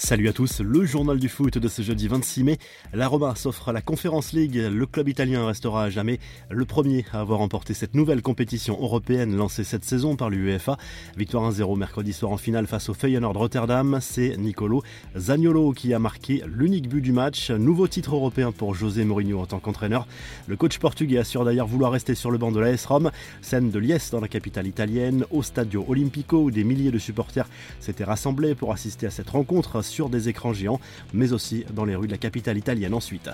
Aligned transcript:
Salut 0.00 0.28
à 0.28 0.32
tous, 0.32 0.60
le 0.60 0.84
journal 0.84 1.18
du 1.18 1.28
foot 1.28 1.58
de 1.58 1.66
ce 1.66 1.82
jeudi 1.82 2.06
26 2.06 2.44
mai. 2.44 2.58
La 2.94 3.08
Roma 3.08 3.34
s'offre 3.34 3.68
à 3.68 3.72
la 3.72 3.82
Conference 3.82 4.32
League. 4.32 4.54
Le 4.54 4.86
club 4.86 5.08
italien 5.08 5.44
restera 5.44 5.82
à 5.82 5.90
jamais 5.90 6.20
le 6.50 6.64
premier 6.64 7.04
à 7.12 7.18
avoir 7.18 7.40
remporté 7.40 7.74
cette 7.74 7.96
nouvelle 7.96 8.22
compétition 8.22 8.78
européenne 8.80 9.36
lancée 9.36 9.64
cette 9.64 9.84
saison 9.84 10.14
par 10.14 10.30
l'UEFA. 10.30 10.76
Victoire 11.16 11.50
1-0 11.50 11.76
mercredi 11.76 12.12
soir 12.12 12.30
en 12.30 12.36
finale 12.36 12.68
face 12.68 12.88
au 12.88 12.94
Feyenoord 12.94 13.36
Rotterdam. 13.36 13.98
C'est 14.00 14.36
Nicolo 14.36 14.84
Zagnolo 15.16 15.72
qui 15.72 15.92
a 15.92 15.98
marqué 15.98 16.44
l'unique 16.46 16.88
but 16.88 17.02
du 17.02 17.10
match. 17.10 17.50
Nouveau 17.50 17.88
titre 17.88 18.14
européen 18.14 18.52
pour 18.52 18.76
José 18.76 19.04
Mourinho 19.04 19.40
en 19.40 19.46
tant 19.46 19.58
qu'entraîneur. 19.58 20.06
Le 20.46 20.56
coach 20.56 20.78
portugais 20.78 21.18
assure 21.18 21.44
d'ailleurs 21.44 21.66
vouloir 21.66 21.90
rester 21.90 22.14
sur 22.14 22.30
le 22.30 22.38
banc 22.38 22.52
de 22.52 22.60
l'AS 22.60 22.86
Rome. 22.86 23.10
Scène 23.42 23.72
de 23.72 23.78
liesse 23.80 24.12
dans 24.12 24.20
la 24.20 24.28
capitale 24.28 24.68
italienne, 24.68 25.24
au 25.32 25.42
Stadio 25.42 25.84
Olimpico 25.88 26.44
où 26.44 26.50
des 26.52 26.62
milliers 26.62 26.92
de 26.92 26.98
supporters 26.98 27.48
s'étaient 27.80 28.04
rassemblés 28.04 28.54
pour 28.54 28.72
assister 28.72 29.04
à 29.04 29.10
cette 29.10 29.30
rencontre 29.30 29.82
sur 29.88 30.08
des 30.08 30.28
écrans 30.28 30.52
géants, 30.52 30.80
mais 31.12 31.32
aussi 31.32 31.64
dans 31.74 31.84
les 31.84 31.96
rues 31.96 32.06
de 32.06 32.12
la 32.12 32.18
capitale 32.18 32.58
italienne 32.58 32.94
ensuite. 32.94 33.30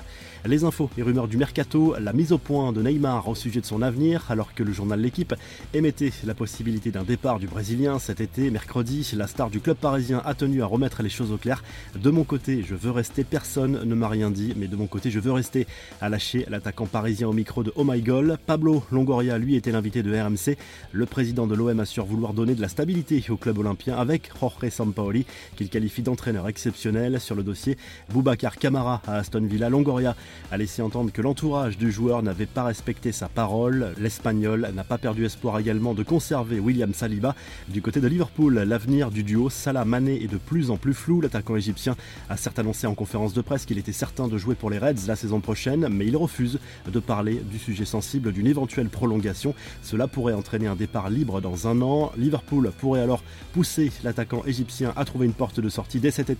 Les 0.46 0.64
infos 0.64 0.90
et 0.98 1.02
rumeurs 1.02 1.28
du 1.28 1.36
mercato, 1.36 1.94
la 1.98 2.12
mise 2.12 2.32
au 2.32 2.38
point 2.38 2.72
de 2.72 2.82
Neymar 2.82 3.28
au 3.28 3.34
sujet 3.34 3.60
de 3.60 3.66
son 3.66 3.82
avenir, 3.82 4.26
alors 4.30 4.54
que 4.54 4.62
le 4.62 4.72
journal 4.72 5.00
L'équipe 5.00 5.34
émettait 5.72 6.12
la 6.24 6.34
possibilité 6.34 6.90
d'un 6.90 7.02
départ 7.02 7.38
du 7.38 7.46
Brésilien 7.46 7.98
cet 7.98 8.20
été, 8.20 8.50
mercredi, 8.50 9.10
la 9.16 9.26
star 9.26 9.50
du 9.50 9.60
club 9.60 9.76
parisien 9.76 10.22
a 10.24 10.34
tenu 10.34 10.62
à 10.62 10.66
remettre 10.66 11.02
les 11.02 11.08
choses 11.08 11.32
au 11.32 11.36
clair. 11.36 11.62
De 11.96 12.10
mon 12.10 12.24
côté, 12.24 12.62
je 12.62 12.74
veux 12.74 12.90
rester, 12.90 13.24
personne 13.24 13.80
ne 13.84 13.94
m'a 13.94 14.08
rien 14.08 14.30
dit, 14.30 14.54
mais 14.56 14.66
de 14.66 14.76
mon 14.76 14.86
côté, 14.86 15.10
je 15.10 15.20
veux 15.20 15.32
rester, 15.32 15.66
a 16.00 16.08
lâché 16.08 16.46
l'attaquant 16.48 16.86
parisien 16.86 17.28
au 17.28 17.32
micro 17.32 17.62
de 17.62 17.72
Oh 17.76 17.84
My 17.84 18.00
Goal. 18.00 18.38
Pablo 18.46 18.84
Longoria, 18.92 19.38
lui, 19.38 19.56
était 19.56 19.72
l'invité 19.72 20.02
de 20.02 20.14
RMC. 20.14 20.56
Le 20.92 21.06
président 21.06 21.46
de 21.46 21.54
l'OM 21.54 21.80
assure 21.80 22.04
vouloir 22.04 22.34
donner 22.34 22.54
de 22.54 22.60
la 22.60 22.68
stabilité 22.68 23.24
au 23.28 23.36
club 23.36 23.58
olympien 23.58 23.96
avec 23.96 24.30
Jorge 24.40 24.68
Sampaoli, 24.68 25.26
qu'il 25.56 25.68
qualifie 25.68 26.02
d'entraîneur 26.02 26.43
exceptionnel 26.48 27.20
sur 27.20 27.34
le 27.34 27.42
dossier. 27.42 27.76
Boubacar 28.10 28.56
Camara 28.56 29.02
à 29.06 29.16
Aston 29.16 29.46
Villa. 29.46 29.68
Longoria 29.68 30.16
a 30.50 30.56
laissé 30.56 30.82
entendre 30.82 31.12
que 31.12 31.22
l'entourage 31.22 31.78
du 31.78 31.90
joueur 31.90 32.22
n'avait 32.22 32.46
pas 32.46 32.64
respecté 32.64 33.12
sa 33.12 33.28
parole. 33.28 33.94
L'Espagnol 33.98 34.70
n'a 34.74 34.84
pas 34.84 34.98
perdu 34.98 35.24
espoir 35.24 35.58
également 35.58 35.94
de 35.94 36.02
conserver 36.02 36.60
William 36.60 36.92
Saliba. 36.92 37.34
Du 37.68 37.82
côté 37.82 38.00
de 38.00 38.08
Liverpool, 38.08 38.54
l'avenir 38.54 39.10
du 39.10 39.22
duo 39.22 39.50
Salah 39.50 39.84
Mané 39.84 40.22
est 40.22 40.28
de 40.28 40.36
plus 40.36 40.70
en 40.70 40.76
plus 40.76 40.94
flou. 40.94 41.20
L'attaquant 41.20 41.56
égyptien 41.56 41.96
a 42.28 42.36
certes 42.36 42.58
annoncé 42.58 42.86
en 42.86 42.94
conférence 42.94 43.32
de 43.32 43.40
presse 43.40 43.64
qu'il 43.64 43.78
était 43.78 43.92
certain 43.92 44.28
de 44.28 44.38
jouer 44.38 44.54
pour 44.54 44.70
les 44.70 44.78
Reds 44.78 45.06
la 45.06 45.16
saison 45.16 45.40
prochaine, 45.40 45.88
mais 45.90 46.06
il 46.06 46.16
refuse 46.16 46.58
de 46.90 47.00
parler 47.00 47.42
du 47.50 47.58
sujet 47.58 47.84
sensible 47.84 48.32
d'une 48.32 48.46
éventuelle 48.46 48.88
prolongation. 48.88 49.54
Cela 49.82 50.06
pourrait 50.06 50.34
entraîner 50.34 50.66
un 50.66 50.76
départ 50.76 51.10
libre 51.10 51.40
dans 51.40 51.68
un 51.68 51.80
an. 51.80 52.12
Liverpool 52.16 52.72
pourrait 52.78 53.00
alors 53.00 53.22
pousser 53.52 53.92
l'attaquant 54.02 54.42
égyptien 54.44 54.92
à 54.96 55.04
trouver 55.04 55.26
une 55.26 55.32
porte 55.32 55.60
de 55.60 55.68
sortie 55.68 56.00
dès 56.00 56.10
cet 56.10 56.30
été 56.30 56.33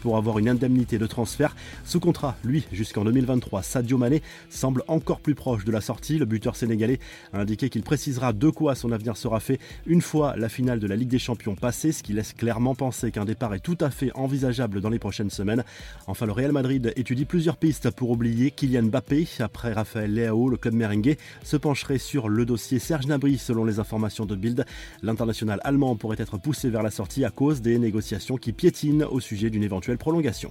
pour 0.00 0.16
avoir 0.16 0.38
une 0.38 0.48
indemnité 0.48 0.98
de 0.98 1.06
transfert. 1.06 1.56
Sous 1.84 2.00
contrat, 2.00 2.36
lui, 2.44 2.66
jusqu'en 2.72 3.04
2023, 3.04 3.62
Sadio 3.62 3.98
Mané 3.98 4.22
semble 4.48 4.82
encore 4.88 5.20
plus 5.20 5.34
proche 5.34 5.64
de 5.64 5.72
la 5.72 5.80
sortie. 5.80 6.18
Le 6.18 6.24
buteur 6.24 6.56
sénégalais 6.56 6.98
a 7.32 7.40
indiqué 7.40 7.68
qu'il 7.68 7.82
précisera 7.82 8.32
de 8.32 8.50
quoi 8.50 8.74
son 8.74 8.92
avenir 8.92 9.16
sera 9.16 9.40
fait 9.40 9.58
une 9.86 10.02
fois 10.02 10.36
la 10.36 10.48
finale 10.48 10.80
de 10.80 10.86
la 10.86 10.96
Ligue 10.96 11.08
des 11.08 11.18
Champions 11.18 11.54
passée, 11.54 11.92
ce 11.92 12.02
qui 12.02 12.12
laisse 12.12 12.32
clairement 12.32 12.74
penser 12.74 13.10
qu'un 13.10 13.24
départ 13.24 13.54
est 13.54 13.60
tout 13.60 13.78
à 13.80 13.90
fait 13.90 14.10
envisageable 14.14 14.80
dans 14.80 14.90
les 14.90 14.98
prochaines 14.98 15.30
semaines. 15.30 15.64
Enfin, 16.06 16.26
le 16.26 16.32
Real 16.32 16.52
Madrid 16.52 16.92
étudie 16.96 17.24
plusieurs 17.24 17.56
pistes 17.56 17.90
pour 17.90 18.10
oublier 18.10 18.50
Kylian 18.50 18.84
Mbappé. 18.84 19.26
Après 19.40 19.72
Raphaël 19.72 20.14
Leao, 20.14 20.48
le 20.48 20.56
club 20.56 20.74
merengue 20.74 21.16
se 21.42 21.56
pencherait 21.56 21.98
sur 21.98 22.28
le 22.28 22.44
dossier 22.44 22.78
Serge 22.78 23.06
Nabry 23.06 23.38
selon 23.38 23.64
les 23.64 23.78
informations 23.78 24.26
de 24.26 24.36
Bild. 24.36 24.64
L'international 25.02 25.60
allemand 25.64 25.96
pourrait 25.96 26.16
être 26.18 26.38
poussé 26.38 26.70
vers 26.70 26.82
la 26.82 26.90
sortie 26.90 27.24
à 27.24 27.30
cause 27.30 27.62
des 27.62 27.78
négociations 27.78 28.36
qui 28.36 28.52
piétinent 28.52 29.06
au 29.10 29.20
sujet 29.20 29.39
d'une 29.48 29.62
éventuelle 29.62 29.96
prolongation. 29.96 30.50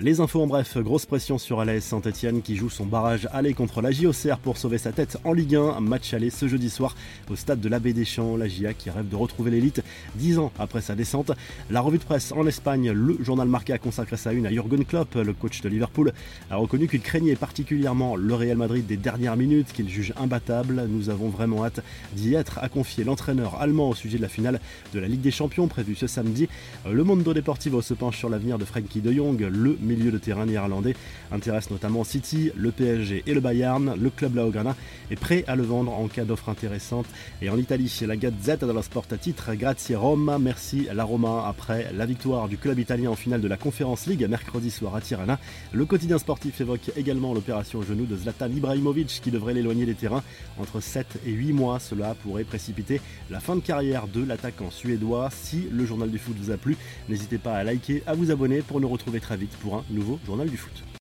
Les 0.00 0.20
infos 0.20 0.40
en 0.40 0.46
bref, 0.46 0.78
grosse 0.78 1.06
pression 1.06 1.38
sur 1.38 1.58
Alain 1.58 1.80
Saint-Etienne 1.80 2.40
qui 2.40 2.54
joue 2.54 2.70
son 2.70 2.86
barrage 2.86 3.28
aller 3.32 3.52
contre 3.52 3.82
la 3.82 3.90
JOCR 3.90 4.38
pour 4.38 4.56
sauver 4.56 4.78
sa 4.78 4.92
tête 4.92 5.18
en 5.24 5.32
Ligue 5.32 5.56
1. 5.56 5.80
Match 5.80 6.14
aller 6.14 6.30
ce 6.30 6.46
jeudi 6.46 6.70
soir 6.70 6.94
au 7.28 7.34
stade 7.34 7.58
de 7.58 7.68
l'Abbé 7.68 7.92
des 7.92 8.04
Champs. 8.04 8.36
La 8.36 8.46
GIA 8.46 8.74
qui 8.74 8.90
rêve 8.90 9.08
de 9.08 9.16
retrouver 9.16 9.50
l'élite 9.50 9.82
dix 10.14 10.38
ans 10.38 10.52
après 10.56 10.82
sa 10.82 10.94
descente. 10.94 11.32
La 11.68 11.80
revue 11.80 11.98
de 11.98 12.04
presse 12.04 12.30
en 12.30 12.46
Espagne, 12.46 12.92
le 12.92 13.18
journal 13.24 13.48
marqué 13.48 13.72
a 13.72 13.78
consacré 13.78 14.16
sa 14.16 14.32
une 14.32 14.46
à 14.46 14.50
Jürgen 14.50 14.84
Klopp, 14.84 15.16
le 15.16 15.32
coach 15.32 15.62
de 15.62 15.68
Liverpool, 15.68 16.12
a 16.48 16.54
reconnu 16.54 16.86
qu'il 16.86 17.00
craignait 17.00 17.34
particulièrement 17.34 18.14
le 18.14 18.34
Real 18.36 18.56
Madrid 18.56 18.86
des 18.86 18.96
dernières 18.96 19.36
minutes, 19.36 19.72
qu'il 19.72 19.88
juge 19.88 20.12
imbattable. 20.16 20.86
Nous 20.88 21.10
avons 21.10 21.28
vraiment 21.28 21.64
hâte 21.64 21.82
d'y 22.12 22.34
être, 22.34 22.60
a 22.62 22.68
confié 22.68 23.02
l'entraîneur 23.02 23.60
allemand 23.60 23.88
au 23.88 23.94
sujet 23.96 24.18
de 24.18 24.22
la 24.22 24.28
finale 24.28 24.60
de 24.94 25.00
la 25.00 25.08
Ligue 25.08 25.22
des 25.22 25.32
Champions 25.32 25.66
prévue 25.66 25.96
ce 25.96 26.06
samedi. 26.06 26.48
Le 26.88 27.02
Mondo 27.02 27.34
Deportivo 27.34 27.82
se 27.82 27.94
penche 27.94 28.17
sur 28.18 28.28
l'avenir 28.28 28.58
de 28.58 28.64
Frankie 28.64 29.00
de 29.00 29.12
Jong, 29.12 29.38
le 29.40 29.78
milieu 29.80 30.10
de 30.10 30.18
terrain 30.18 30.44
néerlandais 30.44 30.96
intéresse 31.30 31.70
notamment 31.70 32.02
City, 32.02 32.50
le 32.56 32.72
PSG 32.72 33.22
et 33.26 33.32
le 33.32 33.40
Bayern. 33.40 33.94
Le 33.96 34.10
club 34.10 34.34
Laograna 34.34 34.74
est 35.12 35.16
prêt 35.16 35.44
à 35.46 35.54
le 35.54 35.62
vendre 35.62 35.92
en 35.92 36.08
cas 36.08 36.24
d'offre 36.24 36.48
intéressante. 36.48 37.06
Et 37.42 37.48
en 37.48 37.56
Italie, 37.56 37.96
la 38.08 38.16
Gazette 38.16 38.64
dello 38.64 38.82
Sport 38.82 39.04
à 39.12 39.16
titre 39.16 39.54
Grazie 39.54 39.94
Roma, 39.94 40.40
merci 40.40 40.88
la 40.92 41.04
Roma 41.04 41.44
après 41.46 41.92
la 41.94 42.06
victoire 42.06 42.48
du 42.48 42.58
club 42.58 42.80
italien 42.80 43.10
en 43.10 43.14
finale 43.14 43.40
de 43.40 43.46
la 43.46 43.56
Conference 43.56 44.06
League 44.06 44.26
mercredi 44.28 44.72
soir 44.72 44.96
à 44.96 45.00
Tirana. 45.00 45.38
Le 45.72 45.84
quotidien 45.84 46.18
sportif 46.18 46.60
évoque 46.60 46.90
également 46.96 47.32
l'opération 47.34 47.78
au 47.78 47.82
genou 47.82 48.04
de 48.04 48.16
Zlatan 48.16 48.50
Ibrahimovic 48.50 49.20
qui 49.22 49.30
devrait 49.30 49.54
l'éloigner 49.54 49.86
des 49.86 49.94
terrains 49.94 50.24
entre 50.58 50.80
7 50.80 51.20
et 51.24 51.30
8 51.30 51.52
mois. 51.52 51.78
Cela 51.78 52.16
pourrait 52.16 52.42
précipiter 52.42 53.00
la 53.30 53.38
fin 53.38 53.54
de 53.54 53.60
carrière 53.60 54.08
de 54.08 54.24
l'attaquant 54.24 54.72
suédois. 54.72 55.28
Si 55.30 55.68
le 55.70 55.86
journal 55.86 56.10
du 56.10 56.18
foot 56.18 56.36
vous 56.36 56.50
a 56.50 56.56
plu, 56.56 56.76
n'hésitez 57.08 57.38
pas 57.38 57.54
à 57.54 57.62
liker, 57.62 58.02
à 58.08 58.14
vous 58.14 58.30
abonner 58.30 58.62
pour 58.62 58.80
nous 58.80 58.88
retrouver 58.88 59.20
très 59.20 59.36
vite 59.36 59.54
pour 59.60 59.76
un 59.76 59.84
nouveau 59.90 60.18
journal 60.24 60.48
du 60.48 60.56
foot. 60.56 60.88